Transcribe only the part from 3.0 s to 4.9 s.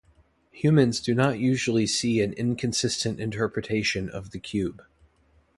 interpretation of the cube.